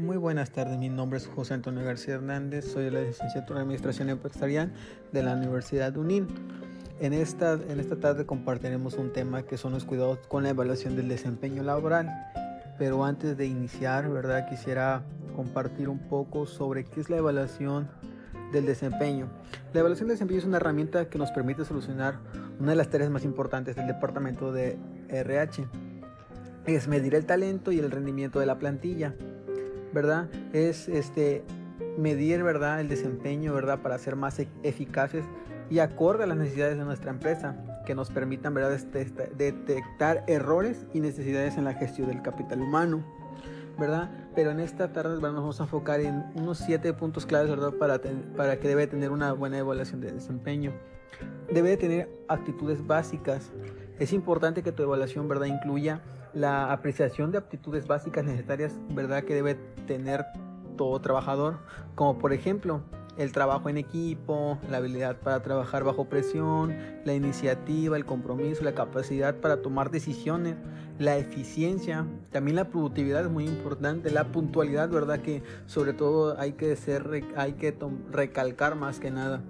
Muy 0.00 0.16
buenas 0.16 0.50
tardes, 0.50 0.78
mi 0.78 0.88
nombre 0.88 1.18
es 1.18 1.26
José 1.26 1.52
Antonio 1.52 1.84
García 1.84 2.14
Hernández, 2.14 2.64
soy 2.64 2.84
de 2.84 2.90
la 2.90 3.02
licenciatura 3.02 3.58
en 3.58 3.64
Administración 3.64 4.08
Empresarial 4.08 4.72
de 5.12 5.22
la 5.22 5.34
Universidad 5.34 5.94
UNIN. 5.94 6.26
En 7.00 7.12
esta, 7.12 7.52
en 7.52 7.78
esta 7.78 7.96
tarde 7.96 8.24
compartiremos 8.24 8.94
un 8.94 9.12
tema 9.12 9.42
que 9.42 9.58
son 9.58 9.72
los 9.72 9.84
cuidados 9.84 10.18
con 10.26 10.42
la 10.42 10.48
evaluación 10.48 10.96
del 10.96 11.06
desempeño 11.06 11.62
laboral. 11.62 12.08
Pero 12.78 13.04
antes 13.04 13.36
de 13.36 13.44
iniciar, 13.44 14.08
¿verdad? 14.08 14.48
Quisiera 14.48 15.02
compartir 15.36 15.90
un 15.90 15.98
poco 15.98 16.46
sobre 16.46 16.86
qué 16.86 17.02
es 17.02 17.10
la 17.10 17.18
evaluación 17.18 17.90
del 18.52 18.64
desempeño. 18.64 19.28
La 19.74 19.80
evaluación 19.80 20.08
del 20.08 20.14
desempeño 20.14 20.38
es 20.40 20.46
una 20.46 20.56
herramienta 20.56 21.10
que 21.10 21.18
nos 21.18 21.30
permite 21.30 21.66
solucionar 21.66 22.20
una 22.58 22.70
de 22.70 22.76
las 22.76 22.88
tareas 22.88 23.10
más 23.10 23.24
importantes 23.24 23.76
del 23.76 23.86
departamento 23.86 24.50
de 24.50 24.78
RH. 25.10 25.66
Es 26.64 26.88
medir 26.88 27.14
el 27.14 27.26
talento 27.26 27.70
y 27.70 27.80
el 27.80 27.90
rendimiento 27.90 28.40
de 28.40 28.46
la 28.46 28.58
plantilla, 28.58 29.14
¿verdad? 29.92 30.28
Es 30.52 30.88
este 30.88 31.44
medir, 31.96 32.42
¿verdad? 32.42 32.80
El 32.80 32.88
desempeño, 32.88 33.54
¿verdad? 33.54 33.80
Para 33.80 33.98
ser 33.98 34.16
más 34.16 34.38
e-, 34.38 34.48
eficaces 34.62 35.24
y 35.68 35.78
acorde 35.78 36.24
a 36.24 36.26
las 36.26 36.36
necesidades 36.36 36.76
de 36.76 36.84
nuestra 36.84 37.10
empresa, 37.10 37.56
que 37.86 37.94
nos 37.94 38.10
permitan, 38.10 38.54
¿verdad? 38.54 38.74
Este, 38.74 39.02
este, 39.02 39.30
detectar 39.36 40.24
errores 40.26 40.86
y 40.92 41.00
necesidades 41.00 41.56
en 41.56 41.64
la 41.64 41.74
gestión 41.74 42.08
del 42.08 42.22
capital 42.22 42.60
humano. 42.60 43.04
¿verdad? 43.78 44.10
Pero 44.34 44.50
en 44.50 44.60
esta 44.60 44.92
tarde 44.92 45.14
nos 45.14 45.22
vamos 45.22 45.58
a 45.58 45.62
enfocar 45.62 46.00
en 46.00 46.26
unos 46.34 46.58
siete 46.58 46.92
puntos 46.92 47.24
claves, 47.24 47.48
¿verdad? 47.48 47.72
Para, 47.72 47.98
para 48.36 48.60
que 48.60 48.68
debe 48.68 48.86
tener 48.86 49.10
una 49.10 49.32
buena 49.32 49.56
evaluación 49.56 50.02
de 50.02 50.12
desempeño. 50.12 50.72
Debe 51.50 51.78
tener 51.78 52.10
actitudes 52.28 52.86
básicas. 52.86 53.50
Es 54.00 54.14
importante 54.14 54.62
que 54.62 54.72
tu 54.72 54.82
evaluación, 54.82 55.28
¿verdad? 55.28 55.44
Incluya 55.44 56.00
la 56.32 56.72
apreciación 56.72 57.32
de 57.32 57.38
aptitudes 57.38 57.86
básicas 57.86 58.24
necesarias, 58.24 58.72
¿verdad? 58.88 59.24
Que 59.24 59.34
debe 59.34 59.56
tener 59.86 60.24
todo 60.78 60.98
trabajador, 61.00 61.58
como 61.94 62.18
por 62.18 62.32
ejemplo, 62.32 62.80
el 63.18 63.32
trabajo 63.32 63.68
en 63.68 63.76
equipo, 63.76 64.58
la 64.70 64.78
habilidad 64.78 65.18
para 65.18 65.42
trabajar 65.42 65.84
bajo 65.84 66.06
presión, 66.06 66.74
la 67.04 67.12
iniciativa, 67.12 67.98
el 67.98 68.06
compromiso, 68.06 68.64
la 68.64 68.72
capacidad 68.72 69.36
para 69.36 69.60
tomar 69.60 69.90
decisiones, 69.90 70.56
la 70.98 71.18
eficiencia, 71.18 72.06
también 72.30 72.56
la 72.56 72.70
productividad 72.70 73.20
es 73.26 73.30
muy 73.30 73.44
importante, 73.44 74.10
la 74.10 74.32
puntualidad, 74.32 74.88
¿verdad? 74.88 75.20
Que 75.20 75.42
sobre 75.66 75.92
todo 75.92 76.40
hay 76.40 76.52
que, 76.52 76.74
ser, 76.74 77.22
hay 77.36 77.52
que 77.52 77.76
recalcar 78.10 78.76
más 78.76 78.98
que 78.98 79.10
nada. 79.10 79.42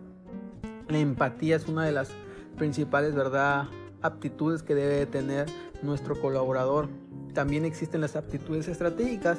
La 0.88 0.98
empatía 0.98 1.54
es 1.54 1.68
una 1.68 1.84
de 1.84 1.92
las 1.92 2.10
principales, 2.58 3.14
¿verdad? 3.14 3.68
Aptitudes 4.02 4.62
que 4.62 4.74
debe 4.74 5.06
tener 5.06 5.46
nuestro 5.82 6.20
colaborador. 6.20 6.88
También 7.34 7.64
existen 7.64 8.00
las 8.00 8.16
aptitudes 8.16 8.68
estratégicas. 8.68 9.38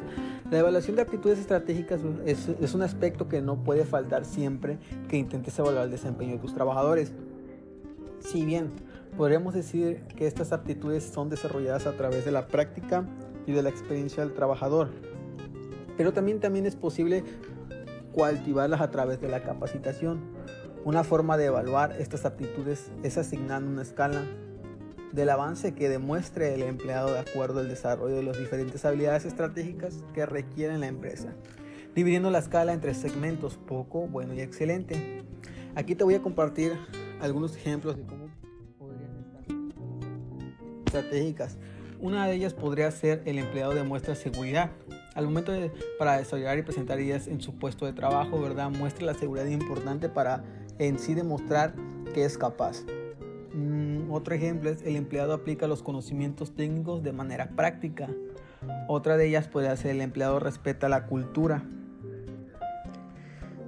La 0.49 0.59
evaluación 0.59 0.95
de 0.95 1.01
aptitudes 1.01 1.39
estratégicas 1.39 2.01
es, 2.25 2.47
es, 2.47 2.73
un 2.73 2.81
aspecto 2.81 3.27
que 3.27 3.41
no 3.41 3.63
puede 3.63 3.85
faltar 3.85 4.25
siempre 4.25 4.77
que 5.09 5.17
intentes 5.17 5.57
evaluar 5.59 5.85
el 5.85 5.91
desempeño 5.91 6.33
de 6.33 6.39
tus 6.39 6.53
trabajadores. 6.53 7.11
Si 8.19 8.45
bien 8.45 8.71
podríamos 9.17 9.53
decir 9.53 10.03
que 10.15 10.27
estas 10.27 10.51
aptitudes 10.51 11.03
son 11.03 11.29
desarrolladas 11.29 11.85
a 11.85 11.93
través 11.93 12.23
de 12.23 12.31
la 12.31 12.47
práctica 12.47 13.05
y 13.45 13.51
de 13.51 13.63
la 13.63 13.69
experiencia 13.69 14.23
del 14.23 14.33
trabajador, 14.33 14.89
pero 15.97 16.13
también, 16.13 16.39
también 16.39 16.65
es 16.65 16.75
posible 16.75 17.23
cultivarlas 18.13 18.81
a 18.81 18.91
través 18.91 19.21
de 19.21 19.27
la 19.27 19.43
capacitación. 19.43 20.19
Una 20.83 21.03
forma 21.03 21.37
de 21.37 21.45
evaluar 21.45 21.95
estas 21.99 22.25
aptitudes 22.25 22.91
es 23.03 23.17
asignando 23.17 23.69
una 23.69 23.83
escala 23.83 24.23
del 25.11 25.29
avance 25.29 25.73
que 25.73 25.89
demuestre 25.89 26.53
el 26.53 26.61
empleado 26.63 27.13
de 27.13 27.19
acuerdo 27.19 27.59
al 27.59 27.69
desarrollo 27.69 28.15
de 28.15 28.23
las 28.23 28.37
diferentes 28.37 28.83
habilidades 28.85 29.25
estratégicas 29.25 30.03
que 30.13 30.25
requiere 30.25 30.77
la 30.77 30.87
empresa, 30.87 31.33
dividiendo 31.95 32.29
la 32.31 32.39
escala 32.39 32.73
entre 32.73 32.93
segmentos 32.93 33.57
poco, 33.57 34.07
bueno 34.07 34.33
y 34.33 34.41
excelente. 34.41 35.23
Aquí 35.75 35.95
te 35.95 36.03
voy 36.03 36.15
a 36.15 36.21
compartir 36.21 36.73
algunos 37.21 37.55
ejemplos 37.55 37.97
de 37.97 38.03
cómo 38.03 38.29
podrían 38.77 39.17
estar 39.19 39.45
estratégicas. 40.85 41.57
Una 41.99 42.25
de 42.25 42.33
ellas 42.33 42.53
podría 42.53 42.89
ser 42.89 43.21
el 43.25 43.37
empleado 43.37 43.73
demuestra 43.73 44.15
seguridad. 44.15 44.71
Al 45.13 45.25
momento 45.25 45.51
de, 45.51 45.71
para 45.99 46.17
desarrollar 46.17 46.57
y 46.57 46.63
presentar 46.63 46.99
ideas 46.99 47.27
en 47.27 47.41
su 47.41 47.59
puesto 47.59 47.85
de 47.85 47.93
trabajo, 47.93 48.41
¿verdad? 48.41 48.71
Muestra 48.71 49.05
la 49.05 49.13
seguridad 49.13 49.45
importante 49.45 50.09
para 50.09 50.43
en 50.79 50.97
sí 50.97 51.13
demostrar 51.13 51.75
que 52.13 52.25
es 52.25 52.37
capaz. 52.37 52.83
Otro 54.11 54.35
ejemplo 54.35 54.69
es 54.69 54.81
el 54.83 54.95
empleado 54.95 55.33
aplica 55.33 55.67
los 55.67 55.83
conocimientos 55.83 56.53
técnicos 56.53 57.01
de 57.01 57.13
manera 57.13 57.49
práctica. 57.55 58.09
Otra 58.87 59.15
de 59.17 59.27
ellas 59.27 59.47
puede 59.47 59.75
ser 59.77 59.91
el 59.91 60.01
empleado 60.01 60.39
respeta 60.39 60.89
la 60.89 61.07
cultura. 61.07 61.63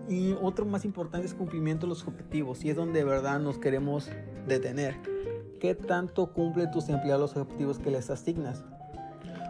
Y 0.09 0.33
otro 0.41 0.65
más 0.65 0.83
importante 0.83 1.25
es 1.25 1.33
cumplimiento 1.33 1.85
de 1.85 1.91
los 1.91 2.05
objetivos 2.05 2.65
y 2.65 2.69
es 2.69 2.75
donde 2.75 2.99
de 2.99 3.05
verdad 3.05 3.39
nos 3.39 3.57
queremos 3.57 4.09
detener. 4.47 4.95
¿Qué 5.61 5.75
tanto 5.75 6.33
cumple 6.33 6.67
tus 6.67 6.89
empleados 6.89 7.35
los 7.35 7.45
objetivos 7.45 7.79
que 7.79 7.89
les 7.89 8.09
asignas? 8.09 8.65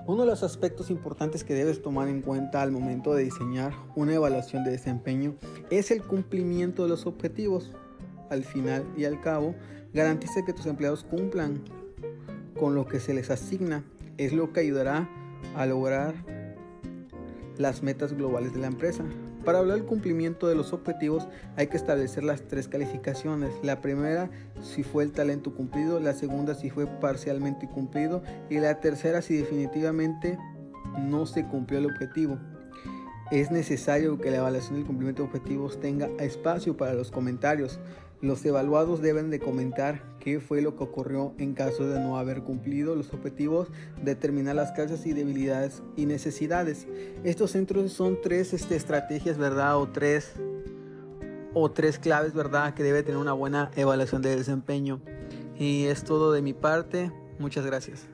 Uno 0.05 0.23
de 0.23 0.27
los 0.27 0.43
aspectos 0.43 0.91
importantes 0.91 1.43
que 1.43 1.55
debes 1.55 1.81
tomar 1.81 2.07
en 2.07 2.21
cuenta 2.21 2.61
al 2.61 2.71
momento 2.71 3.15
de 3.15 3.23
diseñar 3.23 3.73
una 3.95 4.13
evaluación 4.13 4.63
de 4.63 4.71
desempeño 4.71 5.35
es 5.71 5.89
el 5.89 6.03
cumplimiento 6.03 6.83
de 6.83 6.89
los 6.89 7.07
objetivos 7.07 7.71
al 8.29 8.43
final 8.43 8.85
y 8.97 9.05
al 9.05 9.21
cabo, 9.21 9.55
garantice 9.93 10.43
que 10.43 10.53
tus 10.53 10.65
empleados 10.65 11.03
cumplan 11.03 11.61
con 12.59 12.75
lo 12.75 12.87
que 12.87 12.99
se 12.99 13.13
les 13.13 13.29
asigna. 13.29 13.83
Es 14.17 14.33
lo 14.33 14.53
que 14.53 14.61
ayudará 14.61 15.09
a 15.55 15.65
lograr 15.65 16.13
las 17.57 17.83
metas 17.83 18.13
globales 18.13 18.53
de 18.53 18.59
la 18.59 18.67
empresa. 18.67 19.03
Para 19.45 19.59
hablar 19.59 19.77
del 19.77 19.85
cumplimiento 19.85 20.47
de 20.47 20.55
los 20.55 20.71
objetivos 20.71 21.27
hay 21.57 21.67
que 21.67 21.75
establecer 21.75 22.23
las 22.23 22.47
tres 22.47 22.67
calificaciones. 22.69 23.51
La 23.61 23.81
primera 23.81 24.29
si 24.61 24.83
fue 24.83 25.03
el 25.03 25.11
talento 25.11 25.53
cumplido, 25.53 25.99
la 25.99 26.13
segunda 26.13 26.55
si 26.55 26.69
fue 26.69 26.87
parcialmente 26.87 27.67
cumplido 27.67 28.23
y 28.49 28.59
la 28.59 28.79
tercera 28.79 29.21
si 29.21 29.35
definitivamente 29.35 30.37
no 30.97 31.25
se 31.25 31.45
cumplió 31.45 31.79
el 31.79 31.87
objetivo. 31.87 32.39
Es 33.31 33.51
necesario 33.51 34.17
que 34.17 34.31
la 34.31 34.37
evaluación 34.37 34.75
del 34.75 34.85
cumplimiento 34.85 35.23
de 35.23 35.29
objetivos 35.29 35.79
tenga 35.79 36.07
espacio 36.19 36.77
para 36.77 36.93
los 36.93 37.11
comentarios. 37.11 37.79
Los 38.23 38.45
evaluados 38.45 39.01
deben 39.01 39.29
de 39.29 39.41
comentar 39.41 40.01
qué 40.21 40.39
fue 40.39 40.61
lo 40.61 40.77
que 40.77 40.85
ocurrió 40.85 41.33
en 41.39 41.53
caso 41.53 41.89
de 41.89 41.99
no 41.99 42.17
haber 42.17 42.41
cumplido 42.41 42.95
los 42.95 43.13
objetivos, 43.13 43.67
determinar 44.01 44.55
las 44.55 44.71
causas 44.71 45.05
y 45.05 45.11
debilidades 45.11 45.83
y 45.97 46.05
necesidades. 46.05 46.87
Estos 47.25 47.51
centros 47.51 47.91
son 47.91 48.21
tres 48.23 48.53
este, 48.53 48.77
estrategias, 48.77 49.37
¿verdad? 49.37 49.77
O 49.77 49.89
tres, 49.89 50.31
o 51.53 51.69
tres 51.71 51.99
claves, 51.99 52.33
¿verdad? 52.33 52.75
Que 52.75 52.83
debe 52.83 53.03
tener 53.03 53.17
una 53.17 53.33
buena 53.33 53.71
evaluación 53.75 54.21
de 54.21 54.37
desempeño. 54.37 55.01
Y 55.59 55.87
es 55.87 56.05
todo 56.05 56.31
de 56.31 56.41
mi 56.41 56.53
parte. 56.53 57.11
Muchas 57.39 57.65
gracias. 57.65 58.12